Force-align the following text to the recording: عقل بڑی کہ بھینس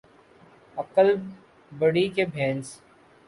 عقل 0.77 1.07
بڑی 1.71 2.07
کہ 2.15 2.25
بھینس 2.33 2.67